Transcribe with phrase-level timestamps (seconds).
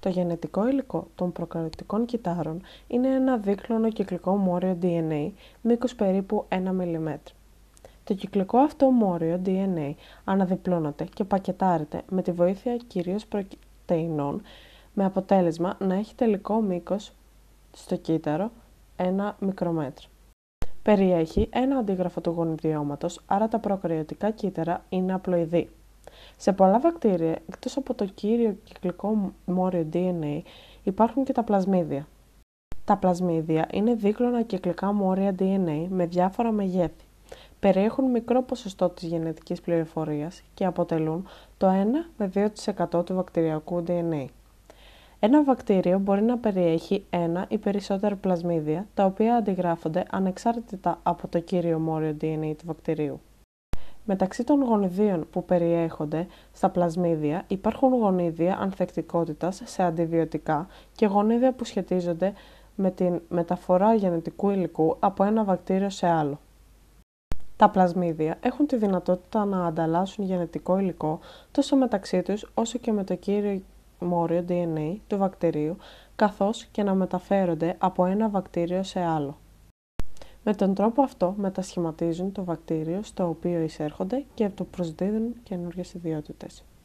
[0.00, 5.30] Το γενετικό υλικό των προκαριωτικών κυτάρων είναι ένα δίκλωνο κυκλικό μόριο DNA
[5.60, 7.16] μήκους περίπου 1 mm.
[8.04, 9.92] Το κυκλικό αυτό μόριο DNA
[10.24, 14.42] αναδιπλώνεται και πακετάρεται με τη βοήθεια κυρίως πρωτεϊνών
[14.94, 17.12] με αποτέλεσμα να έχει τελικό μήκος
[17.72, 18.50] στο κύτταρο
[18.96, 20.08] 1 μικρομέτρο.
[20.82, 25.68] Περιέχει ένα αντίγραφο του γονιδιώματος, άρα τα προκαριωτικά κύτταρα είναι απλοειδή.
[26.36, 30.40] Σε πολλά βακτήρια, εκτός από το κύριο κυκλικό μόριο DNA,
[30.82, 32.06] υπάρχουν και τα πλασμίδια.
[32.84, 37.04] Τα πλασμίδια είναι δίκλωνα κυκλικά μόρια DNA με διάφορα μεγέθη.
[37.60, 41.26] Περιέχουν μικρό ποσοστό της γενετικής πληροφορίας και αποτελούν
[41.56, 41.72] το 1
[42.16, 42.30] με
[42.94, 44.26] 2% του βακτηριακού DNA.
[45.18, 51.40] Ένα βακτήριο μπορεί να περιέχει ένα ή περισσότερα πλασμίδια, τα οποία αντιγράφονται ανεξάρτητα από το
[51.40, 53.20] κύριο μόριο DNA του βακτηρίου.
[54.08, 61.64] Μεταξύ των γονιδίων που περιέχονται στα πλασμίδια υπάρχουν γονίδια ανθεκτικότητας σε αντιβιωτικά και γονίδια που
[61.64, 62.32] σχετίζονται
[62.74, 66.38] με την μεταφορά γενετικού υλικού από ένα βακτήριο σε άλλο.
[67.56, 71.18] Τα πλασμίδια έχουν τη δυνατότητα να ανταλλάσσουν γενετικό υλικό
[71.50, 73.62] τόσο μεταξύ τους όσο και με το κύριο
[73.98, 75.76] μόριο DNA του βακτηρίου,
[76.16, 79.36] καθώς και να μεταφέρονται από ένα βακτήριο σε άλλο.
[80.48, 86.64] Με τον τρόπο αυτό μετασχηματίζουν το βακτήριο στο οποίο εισέρχονται και το προσδίδουν καινούργιες ιδιότητες.